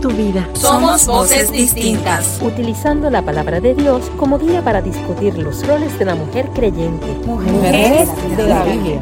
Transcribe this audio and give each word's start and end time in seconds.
tu 0.00 0.10
vida. 0.10 0.48
Somos 0.54 1.06
voces 1.06 1.50
distintas. 1.50 2.38
Utilizando 2.42 3.10
la 3.10 3.22
palabra 3.22 3.60
de 3.60 3.74
Dios 3.74 4.10
como 4.16 4.38
guía 4.38 4.62
para 4.62 4.82
discutir 4.82 5.36
los 5.38 5.66
roles 5.66 5.98
de 5.98 6.04
la 6.04 6.14
mujer 6.14 6.48
creyente. 6.54 7.06
Mujeres 7.26 8.08
de 8.36 8.46
la 8.46 8.64
Biblia. 8.64 9.00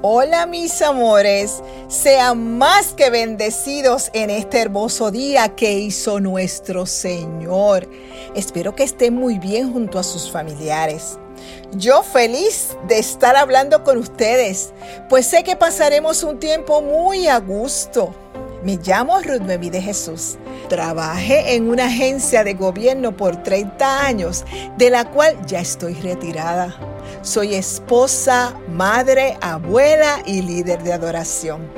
Hola 0.00 0.46
mis 0.46 0.80
amores, 0.80 1.62
sean 1.88 2.56
más 2.56 2.94
que 2.94 3.10
bendecidos 3.10 4.10
en 4.14 4.30
este 4.30 4.60
hermoso 4.60 5.10
día 5.10 5.54
que 5.56 5.72
hizo 5.72 6.20
nuestro 6.20 6.86
Señor. 6.86 7.88
Espero 8.34 8.74
que 8.74 8.84
estén 8.84 9.14
muy 9.14 9.38
bien 9.38 9.72
junto 9.72 9.98
a 9.98 10.04
sus 10.04 10.30
familiares. 10.30 11.18
Yo 11.72 12.02
feliz 12.02 12.76
de 12.86 12.98
estar 12.98 13.36
hablando 13.36 13.84
con 13.84 13.98
ustedes, 13.98 14.72
pues 15.08 15.26
sé 15.26 15.44
que 15.44 15.56
pasaremos 15.56 16.22
un 16.22 16.38
tiempo 16.38 16.80
muy 16.80 17.26
a 17.28 17.38
gusto. 17.38 18.14
Me 18.62 18.76
llamo 18.76 19.20
Ruth 19.20 19.42
Memi 19.42 19.70
de 19.70 19.80
Jesús. 19.80 20.36
Trabajé 20.68 21.54
en 21.54 21.68
una 21.68 21.86
agencia 21.86 22.42
de 22.42 22.54
gobierno 22.54 23.16
por 23.16 23.42
30 23.42 24.04
años, 24.04 24.44
de 24.76 24.90
la 24.90 25.04
cual 25.04 25.36
ya 25.46 25.60
estoy 25.60 25.94
retirada. 25.94 26.74
Soy 27.22 27.54
esposa, 27.54 28.54
madre, 28.68 29.36
abuela 29.40 30.22
y 30.26 30.42
líder 30.42 30.82
de 30.82 30.92
adoración. 30.92 31.70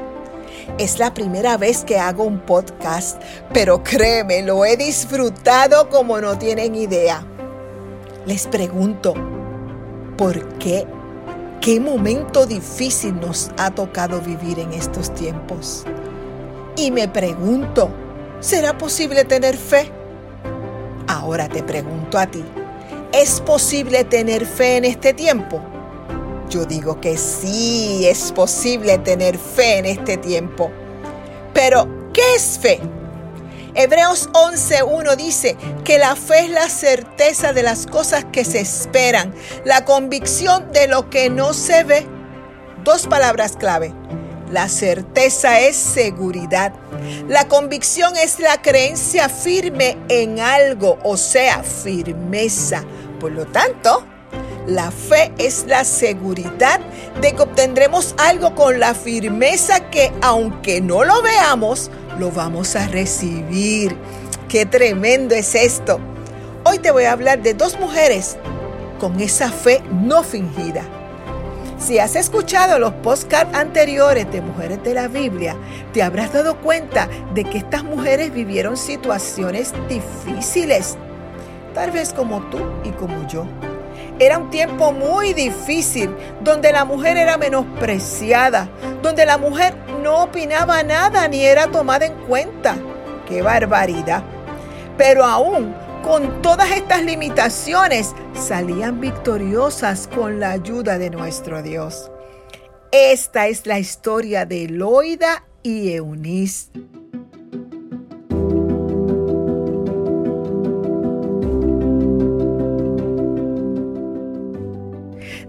Es 0.78 0.98
la 0.98 1.12
primera 1.12 1.56
vez 1.58 1.84
que 1.84 1.98
hago 1.98 2.24
un 2.24 2.40
podcast, 2.40 3.20
pero 3.52 3.82
créeme, 3.82 4.42
lo 4.42 4.64
he 4.64 4.77
disfrutado 4.77 5.90
como 5.90 6.18
no 6.20 6.38
tienen 6.38 6.74
idea. 6.74 7.27
Les 8.24 8.46
pregunto, 8.46 9.14
¿Por 10.20 10.58
qué? 10.58 10.86
¿Qué 11.62 11.80
momento 11.80 12.44
difícil 12.44 13.18
nos 13.18 13.50
ha 13.56 13.70
tocado 13.70 14.20
vivir 14.20 14.58
en 14.58 14.74
estos 14.74 15.14
tiempos? 15.14 15.84
Y 16.77 16.90
me 16.90 17.08
pregunto, 17.08 17.88
¿será 18.38 18.77
posible 18.77 19.24
tener 19.24 19.56
fe? 19.56 19.90
Ahora 21.06 21.48
te 21.48 21.62
pregunto 21.62 22.18
a 22.18 22.27
ti, 22.27 22.44
¿es 23.14 23.40
posible 23.40 24.04
tener 24.04 24.44
fe 24.44 24.77
en 24.77 24.84
este 24.84 25.14
tiempo? 25.14 25.62
Yo 26.50 26.66
digo 26.66 27.00
que 27.00 27.16
sí, 27.16 28.06
es 28.06 28.30
posible 28.32 28.98
tener 28.98 29.38
fe 29.38 29.78
en 29.78 29.86
este 29.86 30.18
tiempo. 30.18 30.70
Pero, 31.55 31.88
¿qué 32.12 32.34
es 32.36 32.58
fe? 32.58 32.78
Hebreos 33.74 34.28
11.1 34.32 35.16
dice 35.16 35.56
que 35.84 35.98
la 35.98 36.16
fe 36.16 36.46
es 36.46 36.50
la 36.50 36.68
certeza 36.68 37.52
de 37.52 37.62
las 37.62 37.86
cosas 37.86 38.24
que 38.32 38.44
se 38.44 38.60
esperan, 38.60 39.32
la 39.64 39.84
convicción 39.84 40.72
de 40.72 40.88
lo 40.88 41.08
que 41.08 41.30
no 41.30 41.54
se 41.54 41.84
ve. 41.84 42.06
Dos 42.82 43.06
palabras 43.06 43.56
clave. 43.56 43.94
La 44.50 44.68
certeza 44.68 45.60
es 45.60 45.77
seguridad. 45.77 46.72
La 47.28 47.46
convicción 47.46 48.16
es 48.16 48.40
la 48.40 48.61
creencia 48.61 49.28
firme 49.28 49.96
en 50.08 50.40
algo, 50.40 50.98
o 51.05 51.16
sea, 51.16 51.62
firmeza. 51.62 52.84
Por 53.20 53.30
lo 53.30 53.46
tanto, 53.46 54.05
la 54.66 54.90
fe 54.90 55.33
es 55.39 55.66
la 55.68 55.84
seguridad 55.84 56.80
de 57.20 57.34
que 57.34 57.42
obtendremos 57.42 58.14
algo 58.18 58.55
con 58.55 58.80
la 58.80 58.95
firmeza 58.95 59.90
que 59.90 60.12
aunque 60.20 60.80
no 60.80 61.05
lo 61.05 61.22
veamos, 61.22 61.90
lo 62.20 62.31
vamos 62.31 62.77
a 62.77 62.86
recibir. 62.86 63.97
Qué 64.48 64.67
tremendo 64.67 65.35
es 65.35 65.55
esto. 65.55 65.98
Hoy 66.64 66.79
te 66.79 66.91
voy 66.91 67.05
a 67.05 67.13
hablar 67.13 67.42
de 67.42 67.55
dos 67.55 67.81
mujeres 67.81 68.36
con 69.01 69.19
esa 69.20 69.51
fe 69.51 69.83
no 69.91 70.23
fingida. 70.23 70.83
Si 71.79 71.98
has 71.98 72.14
escuchado 72.17 72.79
los 72.79 72.92
podcasts 72.92 73.57
anteriores 73.57 74.31
de 74.31 74.42
Mujeres 74.42 74.83
de 74.83 74.92
la 74.92 75.08
Biblia, 75.08 75.57
te 75.95 76.03
habrás 76.03 76.31
dado 76.35 76.58
cuenta 76.58 77.08
de 77.33 77.45
que 77.45 77.57
estas 77.57 77.85
mujeres 77.85 78.35
vivieron 78.35 78.77
situaciones 78.77 79.73
difíciles, 79.89 80.98
tal 81.73 81.91
vez 81.91 82.13
como 82.13 82.42
tú 82.51 82.58
y 82.85 82.91
como 82.91 83.27
yo. 83.29 83.47
Era 84.20 84.36
un 84.36 84.51
tiempo 84.51 84.92
muy 84.92 85.33
difícil, 85.33 86.14
donde 86.42 86.73
la 86.73 86.85
mujer 86.85 87.17
era 87.17 87.39
menospreciada, 87.39 88.69
donde 89.03 89.25
la 89.25 89.39
mujer 89.39 89.75
no 90.03 90.25
opinaba 90.25 90.83
nada 90.83 91.27
ni 91.27 91.47
era 91.47 91.69
tomada 91.69 92.05
en 92.05 92.13
cuenta. 92.27 92.77
¡Qué 93.27 93.41
barbaridad! 93.41 94.23
Pero 94.98 95.25
aún 95.25 95.75
con 96.05 96.42
todas 96.42 96.70
estas 96.70 97.03
limitaciones 97.03 98.14
salían 98.35 99.01
victoriosas 99.01 100.07
con 100.07 100.39
la 100.39 100.51
ayuda 100.51 100.98
de 100.98 101.08
nuestro 101.08 101.63
Dios. 101.63 102.11
Esta 102.92 103.47
es 103.47 103.64
la 103.64 103.79
historia 103.79 104.45
de 104.45 104.69
Loida 104.69 105.45
y 105.63 105.92
Eunice. 105.92 106.69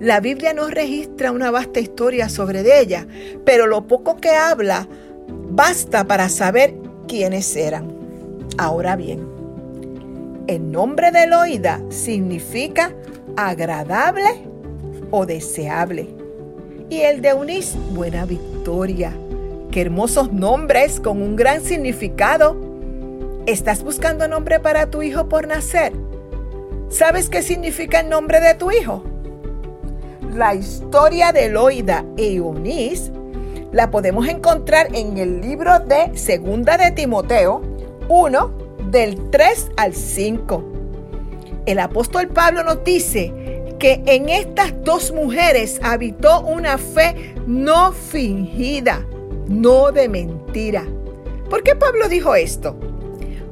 La 0.02 0.20
Biblia 0.20 0.52
no 0.52 0.68
registra 0.68 1.32
una 1.32 1.52
vasta 1.52 1.80
historia 1.80 2.28
sobre 2.28 2.82
ella, 2.82 3.06
pero 3.46 3.68
lo 3.68 3.86
poco 3.86 4.18
que 4.18 4.32
habla 4.32 4.88
basta 5.52 6.06
para 6.06 6.28
saber 6.28 6.74
quiénes 7.08 7.56
eran. 7.56 7.94
Ahora 8.58 8.96
bien, 8.96 9.28
el 10.48 10.72
nombre 10.72 11.12
de 11.12 11.28
Loida 11.28 11.80
significa 11.90 12.96
agradable 13.38 14.42
o 15.12 15.28
deseable. 15.28 16.08
Y 16.90 17.02
el 17.02 17.22
de 17.22 17.30
Eunice, 17.30 17.78
buena 17.92 18.26
victoria. 18.26 19.14
Qué 19.70 19.82
hermosos 19.82 20.34
nombres 20.34 21.00
con 21.00 21.22
un 21.22 21.36
gran 21.36 21.62
significado. 21.62 22.58
¿Estás 23.46 23.84
buscando 23.84 24.28
nombre 24.28 24.60
para 24.60 24.90
tu 24.90 25.04
hijo 25.04 25.30
por 25.30 25.48
nacer? 25.48 25.94
¿Sabes 26.90 27.30
qué 27.30 27.44
significa 27.44 28.00
el 28.00 28.10
nombre 28.10 28.40
de 28.40 28.56
tu 28.56 28.72
hijo? 28.72 29.11
La 30.34 30.56
historia 30.56 31.32
de 31.32 31.50
Loida 31.50 32.06
y 32.18 32.38
Eunice 32.38 33.12
la 33.72 33.92
podemos 33.92 34.28
encontrar 34.28 34.88
en 34.94 35.18
el 35.18 35.42
libro 35.42 35.80
de 35.80 36.18
Segunda 36.18 36.78
de 36.78 36.92
Timoteo 36.92 37.62
1 38.08 38.52
del 38.90 39.30
3 39.30 39.72
al 39.78 39.94
5. 39.94 40.64
El 41.66 41.80
apóstol 41.80 42.28
Pablo 42.28 42.64
nos 42.64 42.84
dice 42.84 43.34
que 43.80 44.04
en 44.06 44.30
estas 44.30 44.74
dos 44.84 45.12
mujeres 45.12 45.80
habitó 45.84 46.42
una 46.42 46.78
fe 46.78 47.34
no 47.48 47.92
fingida, 47.92 49.06
no 49.48 49.92
de 49.92 50.08
mentira. 50.08 50.86
¿Por 51.50 51.64
qué 51.64 51.76
Pablo 51.76 52.08
dijo 52.08 52.36
esto? 52.36 52.76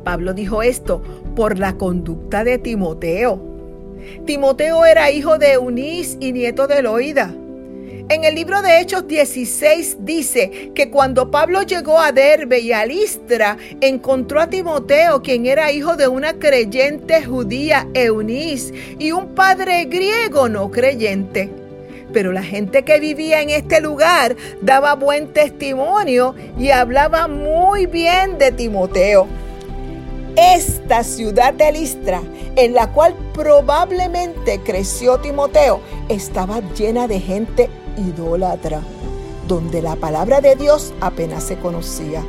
Pablo 0.03 0.33
dijo 0.33 0.61
esto 0.63 1.01
por 1.35 1.59
la 1.59 1.73
conducta 1.73 2.43
de 2.43 2.57
Timoteo. 2.57 3.48
Timoteo 4.25 4.85
era 4.85 5.11
hijo 5.11 5.37
de 5.37 5.53
Eunice 5.53 6.17
y 6.19 6.31
nieto 6.31 6.67
de 6.67 6.81
Loida. 6.81 7.33
En 8.09 8.23
el 8.23 8.33
libro 8.33 8.63
de 8.63 8.79
Hechos 8.81 9.07
16 9.07 9.97
dice 9.99 10.71
que 10.73 10.89
cuando 10.89 11.29
Pablo 11.29 11.61
llegó 11.61 11.99
a 11.99 12.11
Derbe 12.11 12.59
y 12.59 12.73
a 12.73 12.83
Listra, 12.83 13.55
encontró 13.81 14.41
a 14.41 14.49
Timoteo, 14.49 15.21
quien 15.21 15.45
era 15.45 15.71
hijo 15.71 15.95
de 15.95 16.07
una 16.07 16.33
creyente 16.33 17.23
judía, 17.23 17.87
Eunice, 17.93 18.73
y 18.97 19.11
un 19.11 19.35
padre 19.35 19.85
griego 19.85 20.49
no 20.49 20.71
creyente. 20.71 21.51
Pero 22.11 22.31
la 22.31 22.41
gente 22.41 22.83
que 22.83 22.99
vivía 22.99 23.41
en 23.41 23.51
este 23.51 23.79
lugar 23.79 24.35
daba 24.59 24.95
buen 24.95 25.27
testimonio 25.27 26.33
y 26.57 26.71
hablaba 26.71 27.27
muy 27.27 27.85
bien 27.85 28.39
de 28.39 28.51
Timoteo. 28.51 29.27
Esta 30.41 31.03
ciudad 31.03 31.53
de 31.53 31.69
Listra, 31.73 32.21
en 32.55 32.73
la 32.73 32.93
cual 32.93 33.13
probablemente 33.33 34.61
creció 34.61 35.19
Timoteo, 35.19 35.81
estaba 36.07 36.61
llena 36.75 37.09
de 37.09 37.19
gente 37.19 37.69
idólatra, 37.97 38.79
donde 39.49 39.81
la 39.81 39.97
palabra 39.97 40.39
de 40.39 40.55
Dios 40.55 40.93
apenas 41.01 41.43
se 41.43 41.57
conocía. 41.59 42.23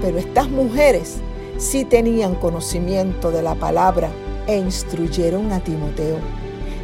Pero 0.00 0.16
estas 0.16 0.48
mujeres 0.48 1.16
sí 1.58 1.84
tenían 1.84 2.34
conocimiento 2.34 3.30
de 3.30 3.42
la 3.42 3.54
palabra 3.56 4.08
e 4.46 4.56
instruyeron 4.56 5.52
a 5.52 5.60
Timoteo. 5.60 6.16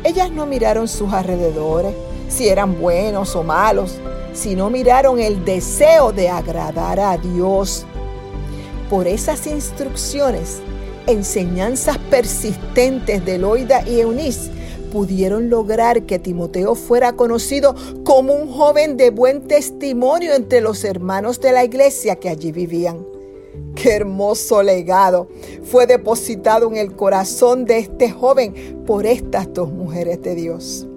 Ellas 0.04 0.30
no 0.30 0.44
miraron 0.44 0.88
sus 0.88 1.10
alrededores, 1.14 1.94
si 2.28 2.50
eran 2.50 2.78
buenos 2.78 3.34
o 3.34 3.42
malos, 3.42 3.98
sino 4.34 4.68
miraron 4.68 5.20
el 5.20 5.42
deseo 5.42 6.12
de 6.12 6.28
agradar 6.28 7.00
a 7.00 7.16
Dios. 7.16 7.86
Por 8.90 9.06
esas 9.06 9.46
instrucciones, 9.46 10.58
enseñanzas 11.06 11.96
persistentes 12.10 13.24
de 13.24 13.38
Loida 13.38 13.88
y 13.88 14.00
Eunice, 14.00 14.50
pudieron 14.92 15.48
lograr 15.48 16.02
que 16.02 16.18
Timoteo 16.18 16.74
fuera 16.74 17.12
conocido 17.12 17.76
como 18.02 18.34
un 18.34 18.50
joven 18.50 18.96
de 18.96 19.10
buen 19.10 19.46
testimonio 19.46 20.34
entre 20.34 20.60
los 20.60 20.82
hermanos 20.82 21.40
de 21.40 21.52
la 21.52 21.62
iglesia 21.62 22.16
que 22.16 22.30
allí 22.30 22.50
vivían. 22.50 23.06
Qué 23.76 23.92
hermoso 23.92 24.60
legado 24.64 25.28
fue 25.62 25.86
depositado 25.86 26.66
en 26.68 26.76
el 26.76 26.96
corazón 26.96 27.66
de 27.66 27.78
este 27.78 28.10
joven 28.10 28.82
por 28.86 29.06
estas 29.06 29.54
dos 29.54 29.70
mujeres 29.70 30.20
de 30.22 30.34
Dios. 30.34 30.88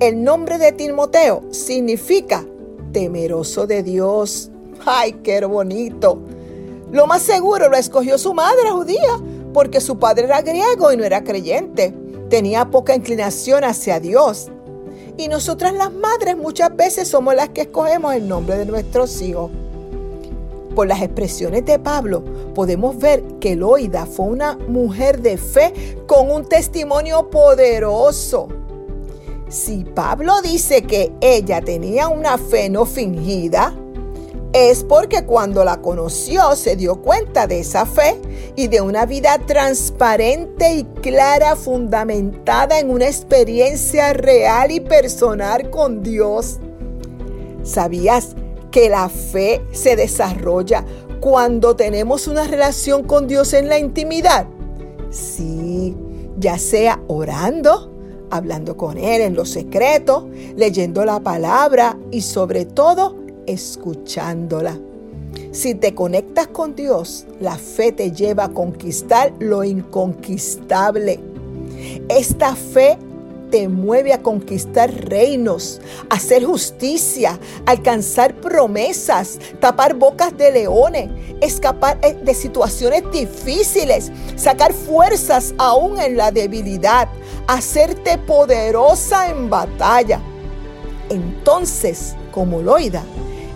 El 0.00 0.24
nombre 0.24 0.58
de 0.58 0.72
Timoteo 0.72 1.44
significa 1.52 2.44
temeroso 2.92 3.68
de 3.68 3.84
Dios. 3.84 4.50
¡Ay, 4.84 5.12
qué 5.22 5.44
bonito! 5.44 6.37
Lo 6.92 7.06
más 7.06 7.22
seguro 7.22 7.68
lo 7.68 7.76
escogió 7.76 8.16
su 8.16 8.32
madre 8.32 8.70
judía, 8.70 9.20
porque 9.52 9.80
su 9.80 9.98
padre 9.98 10.24
era 10.24 10.40
griego 10.40 10.90
y 10.92 10.96
no 10.96 11.04
era 11.04 11.22
creyente. 11.22 11.94
Tenía 12.30 12.70
poca 12.70 12.94
inclinación 12.94 13.64
hacia 13.64 14.00
Dios. 14.00 14.50
Y 15.16 15.28
nosotras 15.28 15.74
las 15.74 15.92
madres 15.92 16.36
muchas 16.36 16.74
veces 16.74 17.08
somos 17.08 17.34
las 17.34 17.50
que 17.50 17.62
escogemos 17.62 18.14
el 18.14 18.28
nombre 18.28 18.56
de 18.56 18.66
nuestros 18.66 19.20
hijos. 19.20 19.50
Por 20.74 20.86
las 20.86 21.02
expresiones 21.02 21.64
de 21.66 21.78
Pablo 21.78 22.22
podemos 22.54 22.96
ver 22.98 23.24
que 23.40 23.56
Loida 23.56 24.06
fue 24.06 24.26
una 24.26 24.56
mujer 24.68 25.20
de 25.20 25.36
fe 25.36 25.96
con 26.06 26.30
un 26.30 26.44
testimonio 26.44 27.28
poderoso. 27.30 28.48
Si 29.48 29.84
Pablo 29.84 30.40
dice 30.40 30.82
que 30.82 31.12
ella 31.20 31.60
tenía 31.62 32.08
una 32.08 32.38
fe 32.38 32.70
no 32.70 32.84
fingida, 32.84 33.74
es 34.52 34.82
porque 34.84 35.24
cuando 35.24 35.64
la 35.64 35.80
conoció 35.80 36.56
se 36.56 36.76
dio 36.76 37.02
cuenta 37.02 37.46
de 37.46 37.60
esa 37.60 37.86
fe 37.86 38.20
y 38.56 38.68
de 38.68 38.80
una 38.80 39.04
vida 39.06 39.38
transparente 39.46 40.74
y 40.74 40.84
clara 40.84 41.54
fundamentada 41.54 42.78
en 42.78 42.90
una 42.90 43.06
experiencia 43.06 44.12
real 44.12 44.70
y 44.70 44.80
personal 44.80 45.70
con 45.70 46.02
Dios. 46.02 46.58
¿Sabías 47.62 48.34
que 48.70 48.88
la 48.88 49.08
fe 49.08 49.62
se 49.72 49.96
desarrolla 49.96 50.84
cuando 51.20 51.76
tenemos 51.76 52.28
una 52.28 52.44
relación 52.44 53.02
con 53.02 53.26
Dios 53.26 53.52
en 53.52 53.68
la 53.68 53.78
intimidad. 53.78 54.46
Sí, 55.10 55.96
ya 56.38 56.58
sea 56.58 57.00
orando, 57.08 57.92
hablando 58.30 58.76
con 58.76 58.98
Él 58.98 59.22
en 59.22 59.34
lo 59.34 59.44
secreto, 59.44 60.28
leyendo 60.56 61.04
la 61.04 61.20
palabra 61.20 61.98
y 62.10 62.20
sobre 62.22 62.64
todo 62.64 63.16
escuchándola. 63.48 64.78
Si 65.52 65.74
te 65.74 65.94
conectas 65.94 66.48
con 66.48 66.74
Dios, 66.74 67.26
la 67.40 67.56
fe 67.56 67.92
te 67.92 68.12
lleva 68.12 68.44
a 68.44 68.48
conquistar 68.52 69.32
lo 69.38 69.64
inconquistable. 69.64 71.20
Esta 72.08 72.54
fe 72.54 72.98
te 73.50 73.68
mueve 73.68 74.12
a 74.12 74.22
conquistar 74.22 74.92
reinos, 75.08 75.80
hacer 76.10 76.44
justicia, 76.44 77.38
alcanzar 77.66 78.34
promesas, 78.34 79.38
tapar 79.60 79.94
bocas 79.94 80.36
de 80.36 80.50
leones, 80.50 81.08
escapar 81.40 81.98
eh, 82.02 82.14
de 82.14 82.34
situaciones 82.34 83.02
difíciles, 83.10 84.12
sacar 84.36 84.72
fuerzas 84.72 85.54
aún 85.58 85.98
en 85.98 86.16
la 86.16 86.30
debilidad, 86.30 87.08
hacerte 87.46 88.18
poderosa 88.18 89.30
en 89.30 89.48
batalla. 89.48 90.20
Entonces, 91.08 92.14
como 92.32 92.60
Loida, 92.60 93.02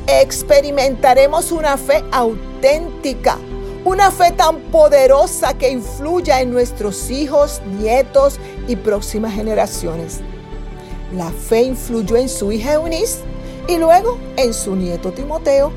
experimentaremos 0.06 1.52
una 1.52 1.76
fe 1.76 2.04
auténtica 2.10 3.38
una 3.84 4.10
fe 4.10 4.30
tan 4.30 4.60
poderosa 4.70 5.54
que 5.54 5.70
influya 5.70 6.40
en 6.40 6.52
nuestros 6.52 7.10
hijos, 7.10 7.60
nietos 7.80 8.38
y 8.68 8.76
próximas 8.76 9.34
generaciones. 9.34 10.20
La 11.16 11.30
fe 11.30 11.62
influyó 11.62 12.16
en 12.16 12.28
su 12.28 12.52
hija 12.52 12.74
Eunice 12.74 13.18
y 13.68 13.78
luego 13.78 14.18
en 14.36 14.54
su 14.54 14.76
nieto 14.76 15.12
Timoteo. 15.12 15.72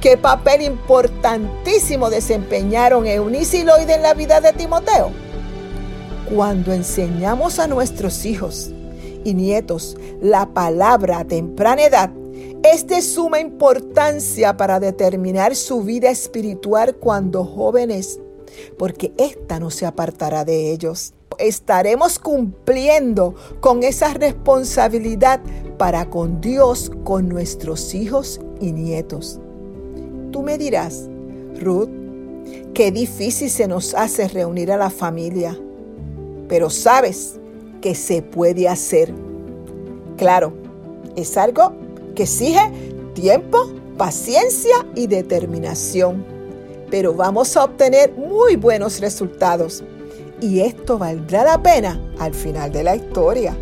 ¡Qué 0.00 0.16
papel 0.16 0.62
importantísimo 0.62 2.10
desempeñaron 2.10 3.06
Eunice 3.06 3.58
y 3.58 3.62
Loide 3.64 3.94
en 3.94 4.02
la 4.02 4.14
vida 4.14 4.40
de 4.40 4.52
Timoteo! 4.52 5.10
Cuando 6.32 6.72
enseñamos 6.72 7.58
a 7.58 7.66
nuestros 7.66 8.24
hijos 8.24 8.70
y 9.24 9.34
nietos 9.34 9.96
la 10.22 10.46
palabra 10.46 11.18
a 11.18 11.24
temprana 11.24 11.84
edad, 11.84 12.10
es 12.64 12.86
de 12.86 13.02
suma 13.02 13.40
importancia 13.40 14.56
para 14.56 14.80
determinar 14.80 15.54
su 15.54 15.82
vida 15.82 16.08
espiritual 16.08 16.96
cuando 16.96 17.44
jóvenes, 17.44 18.18
porque 18.78 19.12
ésta 19.18 19.60
no 19.60 19.70
se 19.70 19.84
apartará 19.84 20.46
de 20.46 20.72
ellos. 20.72 21.12
Estaremos 21.38 22.18
cumpliendo 22.18 23.34
con 23.60 23.82
esa 23.82 24.14
responsabilidad 24.14 25.40
para 25.76 26.08
con 26.08 26.40
Dios, 26.40 26.90
con 27.04 27.28
nuestros 27.28 27.92
hijos 27.92 28.40
y 28.62 28.72
nietos. 28.72 29.38
Tú 30.30 30.42
me 30.42 30.56
dirás, 30.56 31.10
Ruth, 31.60 31.90
qué 32.72 32.90
difícil 32.90 33.50
se 33.50 33.68
nos 33.68 33.92
hace 33.92 34.26
reunir 34.26 34.72
a 34.72 34.78
la 34.78 34.88
familia, 34.88 35.58
pero 36.48 36.70
sabes 36.70 37.38
que 37.82 37.94
se 37.94 38.22
puede 38.22 38.68
hacer. 38.68 39.12
Claro, 40.16 40.54
es 41.16 41.36
algo 41.36 41.83
que 42.14 42.24
exige 42.24 42.70
tiempo, 43.14 43.70
paciencia 43.96 44.86
y 44.94 45.06
determinación. 45.06 46.24
Pero 46.90 47.14
vamos 47.14 47.56
a 47.56 47.64
obtener 47.64 48.12
muy 48.12 48.56
buenos 48.56 49.00
resultados. 49.00 49.82
Y 50.40 50.60
esto 50.60 50.98
valdrá 50.98 51.44
la 51.44 51.62
pena 51.62 52.00
al 52.18 52.34
final 52.34 52.70
de 52.70 52.82
la 52.82 52.96
historia. 52.96 53.56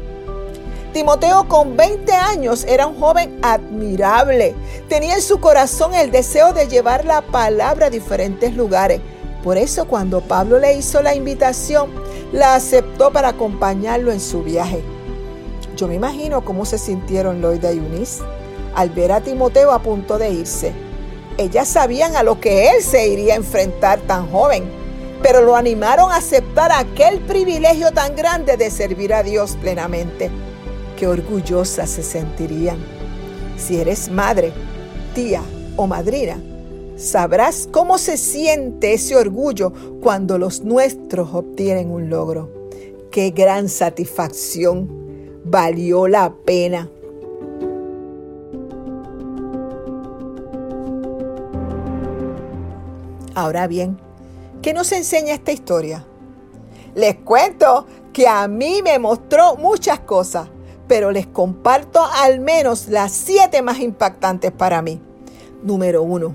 Timoteo 0.92 1.48
con 1.48 1.76
20 1.76 2.12
años 2.12 2.64
era 2.64 2.86
un 2.86 2.98
joven 2.98 3.38
admirable. 3.42 4.54
Tenía 4.88 5.14
en 5.14 5.22
su 5.22 5.40
corazón 5.40 5.94
el 5.94 6.10
deseo 6.10 6.52
de 6.52 6.68
llevar 6.68 7.04
la 7.04 7.22
palabra 7.22 7.86
a 7.86 7.90
diferentes 7.90 8.54
lugares. 8.54 9.00
Por 9.42 9.56
eso 9.56 9.86
cuando 9.86 10.20
Pablo 10.20 10.58
le 10.58 10.74
hizo 10.74 11.02
la 11.02 11.14
invitación, 11.14 11.90
la 12.32 12.54
aceptó 12.54 13.10
para 13.10 13.28
acompañarlo 13.28 14.12
en 14.12 14.20
su 14.20 14.42
viaje. 14.42 14.82
Yo 15.76 15.88
me 15.88 15.94
imagino 15.94 16.44
cómo 16.44 16.66
se 16.66 16.78
sintieron 16.78 17.40
Loida 17.40 17.72
y 17.72 17.78
Eunice 17.78 18.22
al 18.74 18.90
ver 18.90 19.12
a 19.12 19.20
Timoteo 19.20 19.72
a 19.72 19.82
punto 19.82 20.18
de 20.18 20.30
irse. 20.30 20.72
Ellas 21.38 21.68
sabían 21.68 22.16
a 22.16 22.22
lo 22.22 22.40
que 22.40 22.68
él 22.68 22.82
se 22.82 23.08
iría 23.08 23.34
a 23.34 23.36
enfrentar 23.36 24.00
tan 24.00 24.30
joven, 24.30 24.64
pero 25.22 25.42
lo 25.42 25.56
animaron 25.56 26.10
a 26.10 26.16
aceptar 26.16 26.72
aquel 26.72 27.20
privilegio 27.20 27.92
tan 27.92 28.16
grande 28.16 28.56
de 28.56 28.70
servir 28.70 29.14
a 29.14 29.22
Dios 29.22 29.56
plenamente. 29.60 30.30
Qué 30.96 31.06
orgullosas 31.06 31.88
se 31.88 32.02
sentirían. 32.02 32.78
Si 33.56 33.80
eres 33.80 34.10
madre, 34.10 34.52
tía 35.14 35.42
o 35.76 35.86
madrina, 35.86 36.40
sabrás 36.96 37.68
cómo 37.70 37.98
se 37.98 38.16
siente 38.16 38.94
ese 38.94 39.16
orgullo 39.16 39.72
cuando 40.00 40.38
los 40.38 40.62
nuestros 40.62 41.32
obtienen 41.32 41.90
un 41.90 42.10
logro. 42.10 42.50
Qué 43.10 43.30
gran 43.30 43.68
satisfacción. 43.68 44.88
Valió 45.44 46.08
la 46.08 46.34
pena. 46.44 46.88
Ahora 53.34 53.66
bien, 53.66 53.98
¿qué 54.60 54.74
nos 54.74 54.92
enseña 54.92 55.34
esta 55.34 55.52
historia? 55.52 56.06
Les 56.94 57.16
cuento 57.16 57.86
que 58.12 58.28
a 58.28 58.46
mí 58.48 58.82
me 58.82 58.98
mostró 58.98 59.56
muchas 59.56 60.00
cosas, 60.00 60.48
pero 60.86 61.10
les 61.10 61.26
comparto 61.26 62.04
al 62.04 62.40
menos 62.40 62.88
las 62.88 63.12
siete 63.12 63.62
más 63.62 63.80
impactantes 63.80 64.52
para 64.52 64.82
mí. 64.82 65.00
Número 65.62 66.02
uno, 66.02 66.34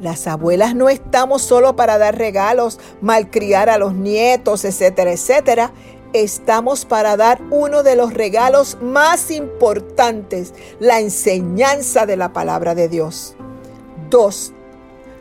las 0.00 0.26
abuelas 0.26 0.74
no 0.74 0.88
estamos 0.88 1.42
solo 1.42 1.76
para 1.76 1.98
dar 1.98 2.18
regalos, 2.18 2.80
malcriar 3.00 3.70
a 3.70 3.78
los 3.78 3.94
nietos, 3.94 4.64
etcétera, 4.64 5.12
etcétera. 5.12 5.72
Estamos 6.12 6.84
para 6.84 7.16
dar 7.16 7.40
uno 7.50 7.82
de 7.82 7.94
los 7.94 8.14
regalos 8.14 8.78
más 8.80 9.30
importantes, 9.30 10.54
la 10.80 10.98
enseñanza 11.00 12.06
de 12.06 12.16
la 12.16 12.32
palabra 12.32 12.74
de 12.74 12.88
Dios. 12.88 13.36
Dos, 14.08 14.54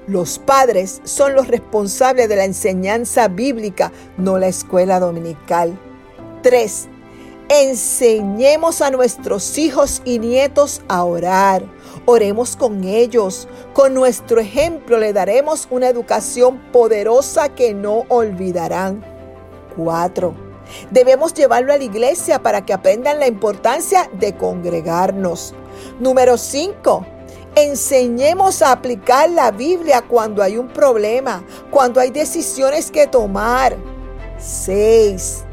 los 0.07 0.39
padres 0.39 1.01
son 1.03 1.35
los 1.35 1.47
responsables 1.47 2.29
de 2.29 2.37
la 2.37 2.45
enseñanza 2.45 3.27
bíblica, 3.27 3.91
no 4.17 4.37
la 4.37 4.47
escuela 4.47 4.99
dominical. 4.99 5.77
3. 6.43 6.87
Enseñemos 7.49 8.81
a 8.81 8.89
nuestros 8.89 9.57
hijos 9.57 10.01
y 10.05 10.19
nietos 10.19 10.81
a 10.87 11.03
orar. 11.03 11.63
Oremos 12.05 12.55
con 12.55 12.83
ellos. 12.85 13.47
Con 13.73 13.93
nuestro 13.93 14.39
ejemplo 14.39 14.97
le 14.97 15.13
daremos 15.13 15.67
una 15.71 15.89
educación 15.89 16.59
poderosa 16.71 17.49
que 17.49 17.73
no 17.73 18.03
olvidarán. 18.07 19.03
4. 19.75 20.33
Debemos 20.91 21.33
llevarlo 21.33 21.73
a 21.73 21.77
la 21.77 21.83
iglesia 21.83 22.41
para 22.41 22.65
que 22.65 22.73
aprendan 22.73 23.19
la 23.19 23.27
importancia 23.27 24.09
de 24.13 24.35
congregarnos. 24.35 25.53
Número 25.99 26.37
5. 26.37 27.16
Enseñemos 27.57 28.61
a 28.61 28.71
aplicar 28.71 29.31
la 29.31 29.49
Biblia 29.49 30.03
cuando 30.03 30.43
hay 30.43 30.57
un 30.59 30.67
problema, 30.67 31.43
cuando 31.71 31.99
hay 31.99 32.11
decisiones 32.11 32.91
que 32.91 33.07
tomar. 33.07 33.75
6. 34.37 35.43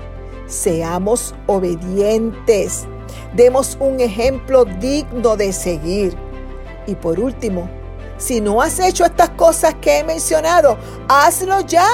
Seamos 0.46 1.34
obedientes. 1.46 2.84
Demos 3.32 3.78
un 3.80 4.00
ejemplo 4.00 4.66
digno 4.66 5.34
de 5.38 5.50
seguir. 5.54 6.14
Y 6.86 6.94
por 6.94 7.18
último, 7.18 7.70
si 8.18 8.42
no 8.42 8.60
has 8.60 8.78
hecho 8.80 9.06
estas 9.06 9.30
cosas 9.30 9.74
que 9.80 10.00
he 10.00 10.04
mencionado, 10.04 10.76
hazlo 11.08 11.60
ya. 11.60 11.88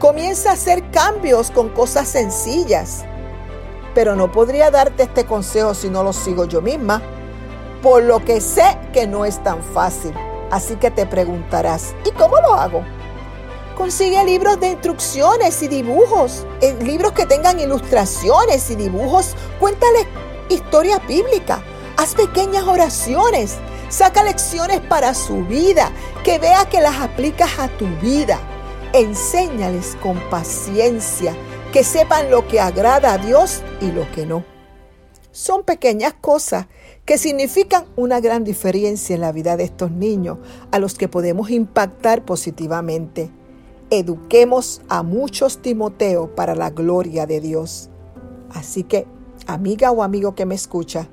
Comienza 0.00 0.50
a 0.50 0.54
hacer 0.54 0.90
cambios 0.90 1.52
con 1.52 1.68
cosas 1.68 2.08
sencillas. 2.08 3.04
Pero 3.94 4.16
no 4.16 4.32
podría 4.32 4.72
darte 4.72 5.04
este 5.04 5.24
consejo 5.24 5.74
si 5.74 5.90
no 5.90 6.02
lo 6.02 6.12
sigo 6.12 6.44
yo 6.44 6.60
misma, 6.60 7.00
por 7.84 8.02
lo 8.02 8.24
que 8.24 8.40
sé 8.40 8.78
que 8.94 9.06
no 9.06 9.26
es 9.26 9.42
tan 9.44 9.62
fácil. 9.62 10.14
Así 10.50 10.76
que 10.76 10.90
te 10.90 11.04
preguntarás, 11.04 11.94
¿y 12.06 12.12
cómo 12.12 12.36
lo 12.40 12.54
hago? 12.54 12.82
Consigue 13.76 14.24
libros 14.24 14.58
de 14.58 14.68
instrucciones 14.68 15.62
y 15.62 15.68
dibujos, 15.68 16.46
eh, 16.62 16.74
libros 16.80 17.12
que 17.12 17.26
tengan 17.26 17.60
ilustraciones 17.60 18.70
y 18.70 18.76
dibujos. 18.76 19.36
Cuéntale 19.60 20.08
historia 20.48 20.98
bíblica, 21.00 21.62
haz 21.98 22.14
pequeñas 22.14 22.62
oraciones, 22.62 23.56
saca 23.90 24.24
lecciones 24.24 24.80
para 24.80 25.12
su 25.12 25.44
vida, 25.44 25.90
que 26.24 26.38
vea 26.38 26.66
que 26.66 26.80
las 26.80 26.98
aplicas 27.02 27.58
a 27.58 27.68
tu 27.68 27.86
vida. 28.00 28.40
Enséñales 28.94 29.94
con 30.02 30.18
paciencia, 30.30 31.36
que 31.70 31.84
sepan 31.84 32.30
lo 32.30 32.48
que 32.48 32.60
agrada 32.60 33.12
a 33.12 33.18
Dios 33.18 33.62
y 33.82 33.92
lo 33.92 34.10
que 34.12 34.24
no. 34.24 34.42
Son 35.32 35.64
pequeñas 35.64 36.14
cosas 36.18 36.66
que 37.04 37.18
significan 37.18 37.84
una 37.96 38.20
gran 38.20 38.44
diferencia 38.44 39.14
en 39.14 39.20
la 39.20 39.32
vida 39.32 39.56
de 39.56 39.64
estos 39.64 39.90
niños 39.90 40.38
a 40.70 40.78
los 40.78 40.94
que 40.94 41.08
podemos 41.08 41.50
impactar 41.50 42.24
positivamente. 42.24 43.30
Eduquemos 43.90 44.80
a 44.88 45.02
muchos 45.02 45.58
Timoteo 45.58 46.34
para 46.34 46.54
la 46.54 46.70
gloria 46.70 47.26
de 47.26 47.40
Dios. 47.40 47.90
Así 48.50 48.84
que 48.84 49.06
amiga 49.46 49.90
o 49.90 50.02
amigo 50.02 50.34
que 50.34 50.46
me 50.46 50.54
escucha, 50.54 51.08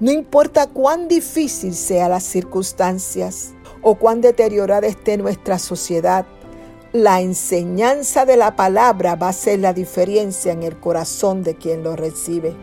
no 0.00 0.10
importa 0.10 0.66
cuán 0.66 1.08
difícil 1.08 1.74
sean 1.74 2.10
las 2.10 2.24
circunstancias 2.24 3.54
o 3.80 3.94
cuán 3.94 4.20
deteriorada 4.20 4.86
esté 4.86 5.16
nuestra 5.16 5.58
sociedad, 5.58 6.26
la 6.92 7.22
enseñanza 7.22 8.26
de 8.26 8.36
la 8.36 8.54
palabra 8.54 9.14
va 9.14 9.30
a 9.30 9.32
ser 9.32 9.60
la 9.60 9.72
diferencia 9.72 10.52
en 10.52 10.62
el 10.62 10.78
corazón 10.78 11.42
de 11.42 11.54
quien 11.54 11.82
lo 11.82 11.96
recibe. 11.96 12.54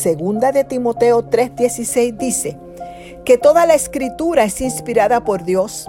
Segunda 0.00 0.50
de 0.50 0.64
Timoteo 0.64 1.28
3:16 1.28 2.16
dice 2.16 2.56
que 3.26 3.36
toda 3.36 3.66
la 3.66 3.74
escritura 3.74 4.44
es 4.44 4.62
inspirada 4.62 5.24
por 5.24 5.44
Dios 5.44 5.88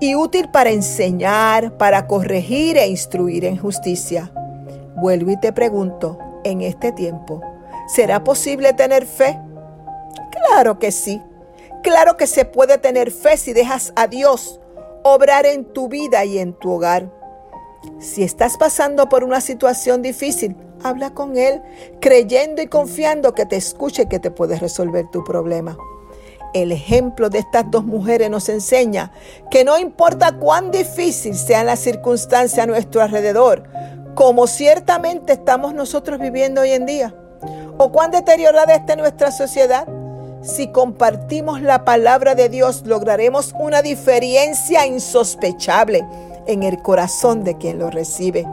y 0.00 0.14
útil 0.14 0.50
para 0.50 0.70
enseñar, 0.70 1.76
para 1.76 2.06
corregir 2.06 2.78
e 2.78 2.88
instruir 2.88 3.44
en 3.44 3.58
justicia. 3.58 4.32
Vuelvo 4.96 5.30
y 5.30 5.38
te 5.38 5.52
pregunto, 5.52 6.16
en 6.42 6.62
este 6.62 6.90
tiempo, 6.92 7.42
¿será 7.86 8.24
posible 8.24 8.72
tener 8.72 9.04
fe? 9.04 9.38
Claro 10.48 10.78
que 10.78 10.90
sí. 10.90 11.20
Claro 11.82 12.16
que 12.16 12.26
se 12.26 12.46
puede 12.46 12.78
tener 12.78 13.10
fe 13.10 13.36
si 13.36 13.52
dejas 13.52 13.92
a 13.94 14.06
Dios 14.06 14.58
obrar 15.02 15.44
en 15.44 15.66
tu 15.66 15.88
vida 15.88 16.24
y 16.24 16.38
en 16.38 16.54
tu 16.54 16.72
hogar. 16.72 17.10
Si 17.98 18.22
estás 18.22 18.56
pasando 18.56 19.10
por 19.10 19.22
una 19.22 19.42
situación 19.42 20.00
difícil, 20.00 20.56
habla 20.82 21.10
con 21.10 21.36
Él, 21.36 21.62
creyendo 22.00 22.62
y 22.62 22.66
confiando 22.66 23.34
que 23.34 23.46
te 23.46 23.56
escuche 23.56 24.02
y 24.02 24.06
que 24.06 24.18
te 24.18 24.30
puede 24.30 24.58
resolver 24.58 25.08
tu 25.10 25.24
problema. 25.24 25.76
El 26.52 26.72
ejemplo 26.72 27.30
de 27.30 27.38
estas 27.38 27.70
dos 27.70 27.84
mujeres 27.84 28.28
nos 28.28 28.48
enseña 28.48 29.12
que 29.50 29.64
no 29.64 29.78
importa 29.78 30.32
cuán 30.32 30.70
difícil 30.70 31.36
sea 31.36 31.62
la 31.62 31.76
circunstancia 31.76 32.64
a 32.64 32.66
nuestro 32.66 33.02
alrededor, 33.02 33.64
como 34.14 34.46
ciertamente 34.46 35.34
estamos 35.34 35.74
nosotros 35.74 36.18
viviendo 36.18 36.62
hoy 36.62 36.72
en 36.72 36.86
día, 36.86 37.14
o 37.78 37.92
cuán 37.92 38.10
deteriorada 38.10 38.74
esté 38.74 38.96
nuestra 38.96 39.30
sociedad, 39.30 39.86
si 40.42 40.68
compartimos 40.72 41.60
la 41.60 41.84
palabra 41.84 42.34
de 42.34 42.48
Dios 42.48 42.82
lograremos 42.86 43.54
una 43.58 43.82
diferencia 43.82 44.86
insospechable 44.86 46.04
en 46.46 46.62
el 46.62 46.82
corazón 46.82 47.44
de 47.44 47.56
quien 47.58 47.78
lo 47.78 47.90
recibe. 47.90 48.46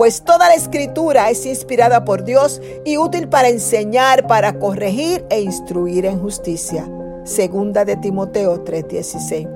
Pues 0.00 0.22
toda 0.24 0.48
la 0.48 0.54
escritura 0.54 1.28
es 1.28 1.44
inspirada 1.44 2.06
por 2.06 2.24
Dios 2.24 2.62
y 2.86 2.96
útil 2.96 3.28
para 3.28 3.50
enseñar, 3.50 4.26
para 4.26 4.58
corregir 4.58 5.26
e 5.28 5.42
instruir 5.42 6.06
en 6.06 6.18
justicia 6.18 6.88
Segunda 7.24 7.84
de 7.84 7.96
Timoteo 7.98 8.64
3:16. 8.64 9.46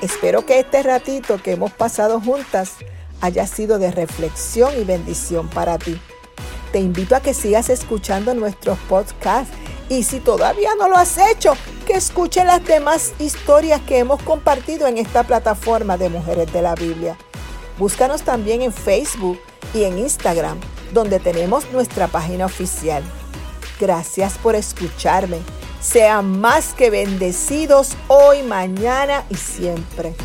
Espero 0.00 0.46
que 0.46 0.60
este 0.60 0.84
ratito 0.84 1.42
que 1.42 1.54
hemos 1.54 1.72
pasado 1.72 2.20
juntas 2.20 2.74
haya 3.20 3.48
sido 3.48 3.80
de 3.80 3.90
reflexión 3.90 4.80
y 4.80 4.84
bendición 4.84 5.50
para 5.50 5.76
ti. 5.76 6.00
Te 6.70 6.78
invito 6.78 7.16
a 7.16 7.20
que 7.20 7.34
sigas 7.34 7.68
escuchando 7.68 8.32
nuestros 8.32 8.78
podcasts 8.88 9.52
y 9.88 10.04
si 10.04 10.20
todavía 10.20 10.70
no 10.78 10.88
lo 10.88 10.96
has 10.96 11.18
hecho, 11.18 11.54
que 11.94 11.98
escuche 11.98 12.44
las 12.44 12.64
demás 12.64 13.12
historias 13.20 13.80
que 13.82 13.98
hemos 13.98 14.20
compartido 14.20 14.88
en 14.88 14.98
esta 14.98 15.22
plataforma 15.22 15.96
de 15.96 16.08
Mujeres 16.08 16.52
de 16.52 16.60
la 16.60 16.74
Biblia. 16.74 17.16
Búscanos 17.78 18.22
también 18.22 18.62
en 18.62 18.72
Facebook 18.72 19.38
y 19.72 19.84
en 19.84 20.00
Instagram 20.00 20.58
donde 20.92 21.20
tenemos 21.20 21.70
nuestra 21.70 22.08
página 22.08 22.46
oficial. 22.46 23.04
Gracias 23.78 24.36
por 24.38 24.56
escucharme. 24.56 25.38
Sean 25.80 26.40
más 26.40 26.74
que 26.74 26.90
bendecidos 26.90 27.92
hoy, 28.08 28.42
mañana 28.42 29.24
y 29.30 29.36
siempre. 29.36 30.16